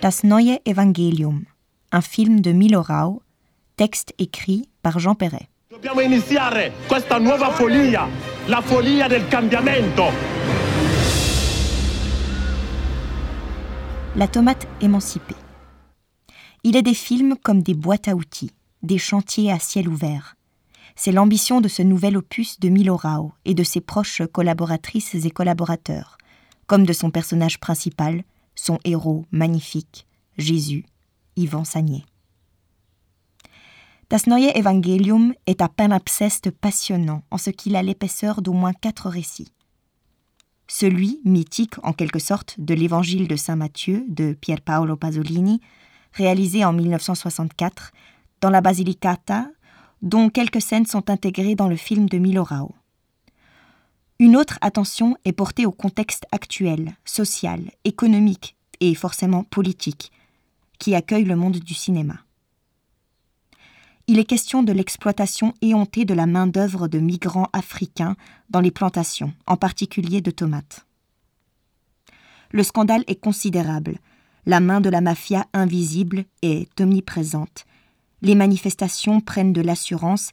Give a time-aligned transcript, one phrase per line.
[0.00, 1.44] Das neue Evangelium,
[1.92, 3.22] un film de Milo Rau,
[3.76, 5.48] texte écrit par Jean Perret.
[5.70, 8.08] Dobbiamo iniziare questa nuova follia,
[8.46, 10.10] la follia del cambiamento.
[14.16, 15.36] La tomate émancipée.
[16.64, 18.52] Il est des films comme des boîtes à outils,
[18.82, 20.34] des chantiers à ciel ouvert.
[20.96, 25.30] C'est l'ambition de ce nouvel opus de Milo Rao et de ses proches collaboratrices et
[25.30, 26.18] collaborateurs,
[26.66, 30.84] comme de son personnage principal, son héros magnifique, Jésus,
[31.36, 32.04] Yvan Sagné.
[34.10, 39.52] Das Evangelium est un panapseste passionnant en ce qu'il a l'épaisseur d'au moins quatre récits.
[40.66, 45.60] Celui, mythique en quelque sorte, de l'Évangile de Saint Matthieu de Pier Paolo Pasolini,
[46.12, 47.92] réalisé en 1964
[48.40, 49.48] dans la Basilicata,
[50.02, 52.74] dont quelques scènes sont intégrées dans le film de Milo Rao.
[54.18, 60.12] Une autre attention est portée au contexte actuel, social, économique et forcément politique,
[60.78, 62.20] qui accueille le monde du cinéma
[64.10, 68.16] il est question de l'exploitation éhontée de la main-d'œuvre de migrants africains
[68.48, 70.84] dans les plantations, en particulier de tomates.
[72.50, 73.98] Le scandale est considérable.
[74.46, 77.66] La main de la mafia invisible est omniprésente.
[78.22, 80.30] Les manifestations prennent de l'assurance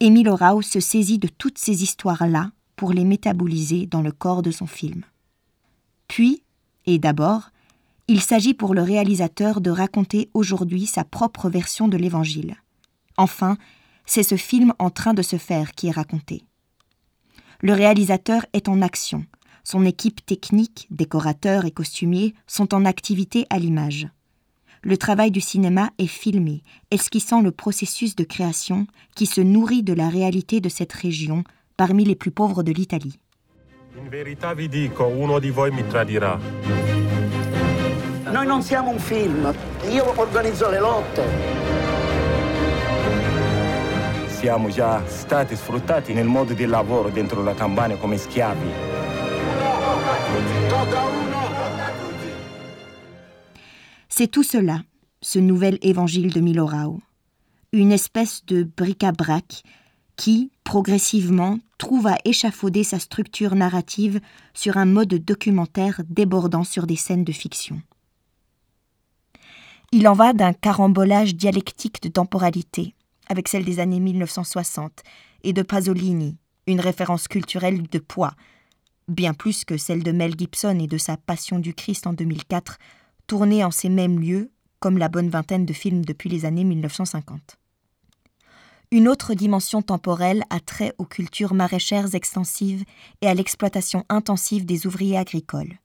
[0.00, 4.50] et Milorao se saisit de toutes ces histoires-là pour les métaboliser dans le corps de
[4.50, 5.02] son film.
[6.06, 6.42] Puis,
[6.86, 7.50] et d'abord,
[8.06, 12.56] il s'agit pour le réalisateur de raconter aujourd'hui sa propre version de l'Évangile.
[13.18, 13.58] Enfin,
[14.06, 16.44] c'est ce film en train de se faire qui est raconté.
[17.60, 19.26] Le réalisateur est en action.
[19.64, 24.08] Son équipe technique, décorateurs et costumiers sont en activité à l'image.
[24.82, 29.92] Le travail du cinéma est filmé, esquissant le processus de création qui se nourrit de
[29.92, 31.42] la réalité de cette région
[31.76, 33.18] parmi les plus pauvres de l'Italie.
[33.96, 36.38] In verità vi dico, uno di voi mi tradirà.
[38.30, 39.52] Noi non siamo un film,
[39.90, 41.22] io organizzo le lotte.
[44.28, 48.70] Siamo già stati sfruttati nel modo di lavoro dentro la campagna come schiavi.
[54.18, 54.82] C'est tout cela,
[55.22, 57.00] ce nouvel évangile de Milorao.
[57.72, 59.62] Une espèce de bric-à-brac
[60.16, 64.18] qui, progressivement, trouve à échafauder sa structure narrative
[64.54, 67.80] sur un mode documentaire débordant sur des scènes de fiction.
[69.92, 72.96] Il en va d'un carambolage dialectique de temporalité,
[73.28, 75.04] avec celle des années 1960,
[75.44, 76.36] et de Pasolini,
[76.66, 78.34] une référence culturelle de poids,
[79.06, 82.78] bien plus que celle de Mel Gibson et de sa Passion du Christ en 2004,
[83.28, 84.50] tournée en ces mêmes lieux,
[84.80, 87.58] comme la bonne vingtaine de films depuis les années 1950.
[88.90, 92.84] Une autre dimension temporelle a trait aux cultures maraîchères extensives
[93.20, 95.78] et à l'exploitation intensive des ouvriers agricoles.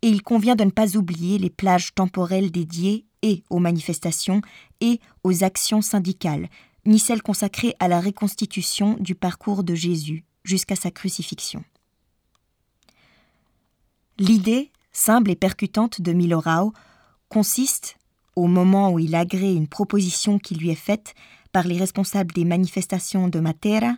[0.00, 4.40] Et il convient de ne pas oublier les plages temporelles dédiées et aux manifestations
[4.80, 6.48] et aux actions syndicales,
[6.86, 11.62] ni celles consacrées à la reconstitution du parcours de Jésus jusqu'à sa crucifixion.
[14.18, 16.72] L'idée, simple et percutante de Milorao,
[17.28, 17.96] consiste,
[18.36, 21.14] au moment où il agrée une proposition qui lui est faite
[21.52, 23.94] par les responsables des manifestations de Matera,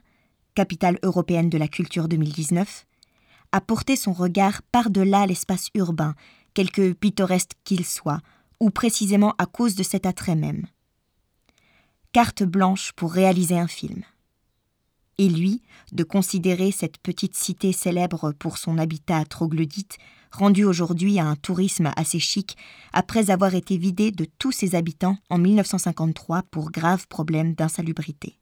[0.55, 2.87] capitale européenne de la culture 2019,
[3.53, 6.15] à porter son regard par-delà l'espace urbain,
[6.55, 8.21] quelque pittoresque qu'il soit,
[8.61, 10.67] ou précisément à cause de cet attrait même.
[12.13, 14.03] Carte blanche pour réaliser un film.
[15.19, 15.63] Et lui,
[15.93, 19.99] de considérer cette petite cité célèbre pour son habitat troglodyte,
[20.35, 22.57] rendu aujourd'hui à un tourisme assez chic,
[22.93, 28.39] après avoir été vidé de tous ses habitants en 1953 pour graves problèmes d'insalubrité.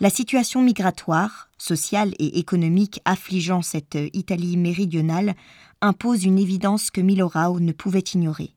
[0.00, 5.34] La situation migratoire, sociale et économique affligeant cette Italie méridionale
[5.80, 8.54] impose une évidence que Milorao ne pouvait ignorer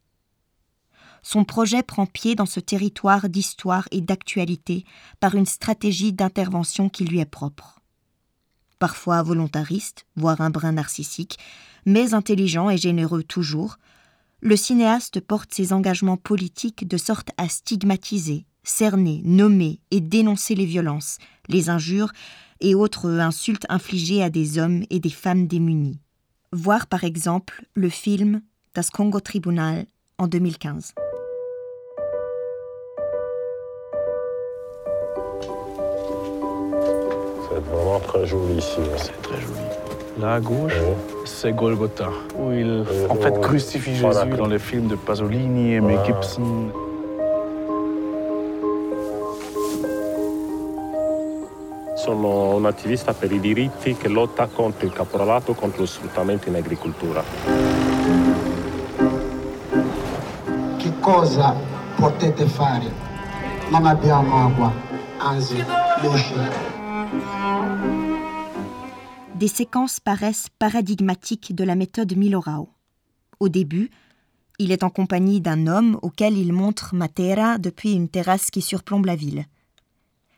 [1.28, 4.86] son projet prend pied dans ce territoire d'histoire et d'actualité
[5.20, 7.77] par une stratégie d'intervention qui lui est propre.
[8.80, 11.38] Parfois volontariste, voire un brin narcissique,
[11.86, 13.78] mais intelligent et généreux toujours,
[14.42, 20.66] le cinéaste porte ses engagements politiques de sorte à stigmatiser, cerner, nommer et dénoncer les
[20.66, 22.12] violences, les injures
[22.60, 26.00] et autres insultes infligées à des hommes et des femmes démunis.
[26.52, 28.42] Voir par exemple le film
[28.76, 29.86] Das Congo Tribunal
[30.18, 30.94] en 2015.
[37.98, 38.80] Vraiment très joli ici.
[38.98, 39.62] C'est très joli.
[40.20, 40.74] Là à gauche,
[41.26, 46.00] c'est Golgotha, où il en fait crucifie Jésus dans les films de Pasolini et Mel
[46.06, 46.72] Gibson.
[51.96, 56.56] sono un attivista per i diritti che lotta contro il caporalato, contro lo sfruttamento in
[56.56, 57.22] agricoltura.
[60.78, 61.54] Che cosa
[61.98, 62.90] potete fare?
[63.70, 64.72] Non abbiamo acqua,
[65.18, 65.62] anzi
[66.02, 66.77] luce.
[69.38, 72.70] Des séquences paraissent paradigmatiques de la méthode Milorao.
[73.40, 73.92] Au début,
[74.58, 79.06] il est en compagnie d'un homme auquel il montre Matera depuis une terrasse qui surplombe
[79.06, 79.46] la ville.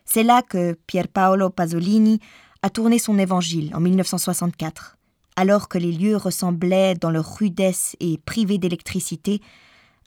[0.04, 2.20] C'est là que Pier Paolo Pasolini
[2.60, 4.98] a tourné son évangile en 1964,
[5.34, 9.40] alors que les lieux ressemblaient dans leur rudesse et privés d'électricité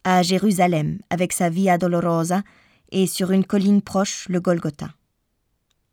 [0.03, 2.43] à Jérusalem avec sa Via Dolorosa
[2.91, 4.93] et sur une colline proche le Golgotha.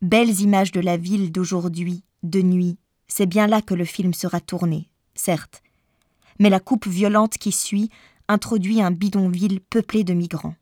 [0.03, 2.77] Belles images de la ville d'aujourd'hui, de nuit,
[3.13, 5.61] c'est bien là que le film sera tourné, certes.
[6.39, 7.89] Mais la coupe violente qui suit
[8.29, 10.55] introduit un bidonville peuplé de migrants.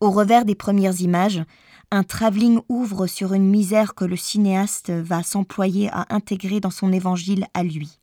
[0.00, 1.42] Au revers des premières images,
[1.90, 6.94] un travelling ouvre sur une misère que le cinéaste va s'employer à intégrer dans son
[6.94, 7.98] évangile à lui.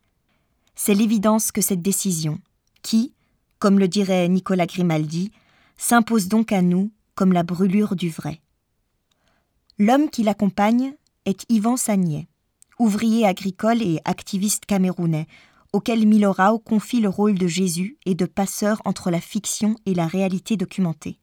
[0.75, 2.37] C'est l'évidence que cette décision,
[2.83, 3.11] qui,
[3.57, 5.31] comme le dirait Nicolas Grimaldi,
[5.77, 8.39] s'impose donc à nous comme la brûlure du vrai.
[9.79, 10.93] L'homme qui l'accompagne
[11.25, 12.27] est Yvan Sagnet
[12.81, 15.27] ouvrier agricole et activiste camerounais,
[15.71, 20.07] auquel Milorao confie le rôle de Jésus et de passeur entre la fiction et la
[20.07, 21.19] réalité documentée.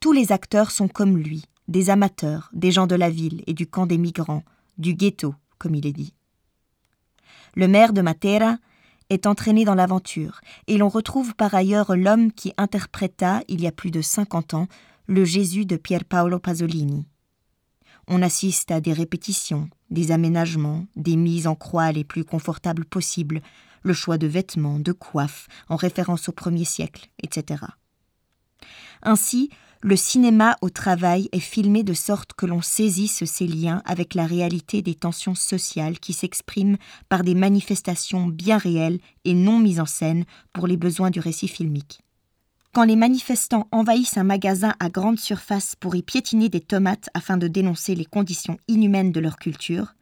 [0.00, 3.68] Tous les acteurs sont comme lui, des amateurs, des gens de la ville et du
[3.68, 4.42] camp des migrants,
[4.76, 6.14] du ghetto, comme il est dit.
[7.54, 8.58] Le maire de Matera
[9.08, 13.72] est entraîné dans l'aventure, et l'on retrouve par ailleurs l'homme qui interpréta, il y a
[13.72, 14.66] plus de 50 ans,
[15.06, 17.06] le Jésus de Pier Paolo Pasolini.
[18.08, 23.42] On assiste à des répétitions, des aménagements, des mises en croix les plus confortables possibles,
[23.82, 27.64] le choix de vêtements, de coiffes, en référence au premier siècle, etc.
[29.02, 29.50] Ainsi,
[29.82, 34.26] le cinéma au travail est filmé de sorte que l'on saisisse ses liens avec la
[34.26, 36.76] réalité des tensions sociales qui s'expriment
[37.08, 41.48] par des manifestations bien réelles et non mises en scène pour les besoins du récit
[41.48, 42.02] filmique.
[42.72, 47.36] Quand les manifestants envahissent un magasin à grande surface pour y piétiner des tomates afin
[47.36, 49.94] de dénoncer les conditions inhumaines de leur culture,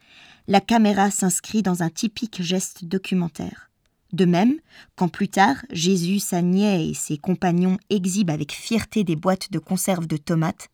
[0.48, 3.70] la caméra s'inscrit dans un typique geste documentaire.
[4.12, 4.58] De même,
[4.96, 10.06] quand plus tard Jésus, sa et ses compagnons exhibent avec fierté des boîtes de conserve
[10.06, 10.68] de tomates,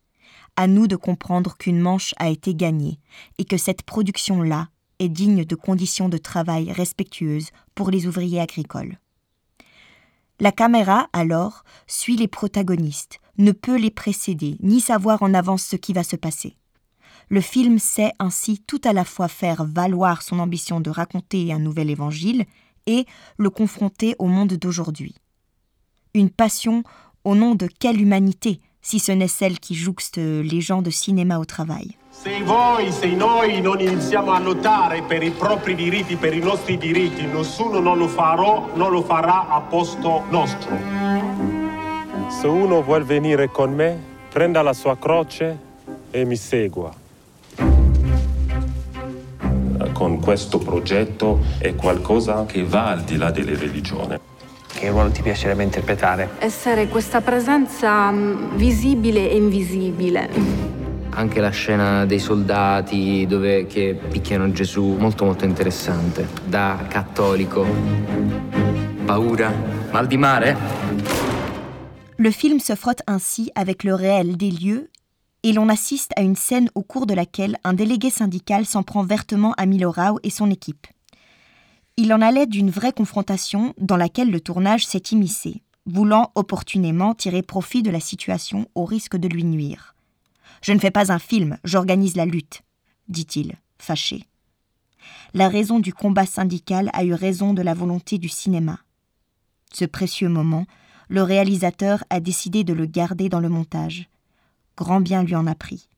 [0.57, 2.99] à nous de comprendre qu'une manche a été gagnée
[3.39, 4.69] et que cette production-là
[4.99, 8.99] est digne de conditions de travail respectueuses pour les ouvriers agricoles.
[10.41, 15.77] La caméra, alors, suit les protagonistes, ne peut les précéder, ni savoir en avance ce
[15.77, 16.57] qui va se passer.
[17.29, 21.59] Le film sait ainsi tout à la fois faire valoir son ambition de raconter un
[21.59, 22.45] nouvel évangile
[22.87, 23.07] et
[23.39, 25.15] le confronter au monde d'aujourd'hui.
[26.15, 26.83] Une passion
[27.25, 31.39] au nom de quelle humanité, si ce n'est celle qui jouxte les gens de cinéma
[31.39, 31.97] au travail?
[32.17, 36.79] Se voi, se noi non iniziamo a lottare per i propri diritti, per i nostri
[36.79, 40.71] diritti, nessuno non lo farà, non lo farà a posto nostro.
[42.29, 44.01] Se uno vuol venire con me,
[44.31, 45.59] prenda la sua croce
[46.11, 46.95] e mi segua.
[49.93, 54.17] Con questo progetto è qualcosa che va al di là delle religioni.
[54.67, 56.31] Che ruolo ti piacerebbe interpretare?
[56.39, 60.84] Essere questa presenza mm, visibile e invisibile.
[61.17, 66.29] Anche la scena dei soldati dove che picchiano Gesù, molto molto interessante.
[66.45, 67.65] Da cattolico.
[69.05, 69.53] Paura?
[69.93, 70.57] Mal di mare?
[72.17, 74.91] Le film se frotte ainsi avec le réel des lieux
[75.45, 79.05] et l'on assiste à une scène au cours de laquelle un délégué syndical s'en prend
[79.05, 80.87] vertement à Milorao et son équipe.
[81.97, 87.43] Il en allait d'une vraie confrontation dans laquelle le tournage s'est immiscé, voulant opportunément tirer
[87.43, 89.94] profit de la situation au risque de lui nuire.
[90.65, 92.63] Je ne fais pas un film, j'organise la lutte,
[93.09, 94.25] dit-il, fâché.
[95.35, 98.79] La raison du combat syndical a eu raison de la volonté du cinéma.
[99.75, 100.65] Ce précieux moment,
[101.11, 104.09] le réalisateur a décidé de le garder dans le montage.
[104.75, 105.91] Grand bien lui en a pris.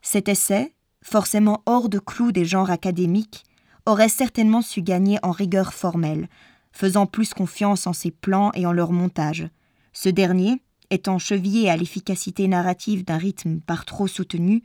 [0.00, 3.44] Cet essai, forcément hors de clou des genres académiques,
[3.86, 6.28] aurait certainement su gagner en rigueur formelle,
[6.72, 9.48] faisant plus confiance en ses plans et en leur montage.
[9.92, 10.60] Ce dernier,
[10.92, 14.62] étant chevillé à l'efficacité narrative d'un rythme par trop soutenu,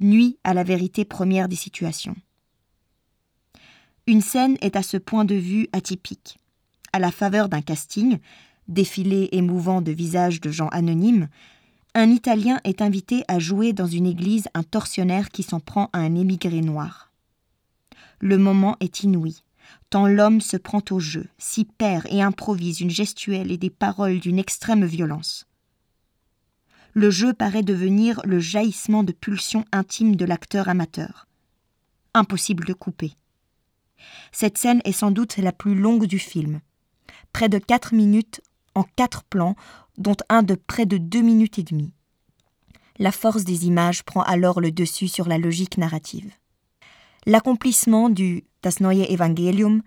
[0.00, 2.16] nuit à la vérité première des situations.
[4.06, 6.38] Une scène est à ce point de vue atypique.
[6.92, 8.18] À la faveur d'un casting,
[8.68, 11.28] défilé émouvant de visages de gens anonymes,
[11.94, 15.98] un Italien est invité à jouer dans une église un tortionnaire qui s'en prend à
[15.98, 17.12] un émigré noir.
[18.20, 19.42] Le moment est inouï,
[19.90, 24.20] tant l'homme se prend au jeu, s'y perd et improvise une gestuelle et des paroles
[24.20, 25.46] d'une extrême violence.
[26.94, 31.26] Le jeu paraît devenir le jaillissement de pulsions intimes de l'acteur amateur.
[32.14, 33.14] Impossible de couper.
[34.30, 36.60] Cette scène est sans doute la plus longue du film.
[37.32, 38.40] Près de quatre minutes
[38.76, 39.56] en quatre plans,
[39.98, 41.92] dont un de près de deux minutes et demie.
[42.98, 46.30] La force des images prend alors le dessus sur la logique narrative.
[47.26, 49.82] L'accomplissement du Das Neue Evangelium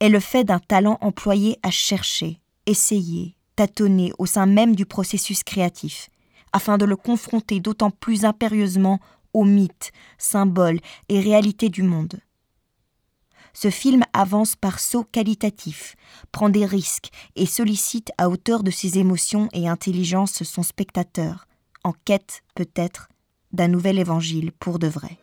[0.00, 5.44] est le fait d'un talent employé à chercher, essayer, tâtonner au sein même du processus
[5.44, 6.09] créatif,
[6.52, 9.00] afin de le confronter d'autant plus impérieusement
[9.32, 12.20] aux mythes, symboles et réalités du monde.
[13.52, 15.96] Ce film avance par sauts qualitatifs,
[16.32, 21.46] prend des risques et sollicite à hauteur de ses émotions et intelligence son spectateur,
[21.82, 23.08] en quête, peut-être,
[23.52, 25.18] d'un nouvel évangile pour de vrai.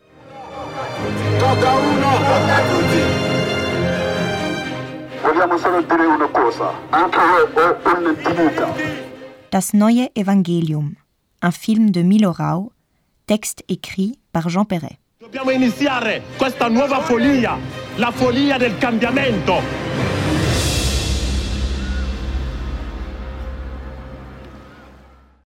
[9.50, 10.94] Das Neue Evangelium,
[11.42, 12.72] un film de Milo Rau,
[13.26, 14.98] texte écrit par Jean Perret.
[15.20, 17.56] Dobbiamo iniziare questa nuova follia,
[17.96, 20.17] la follia del cambiamento.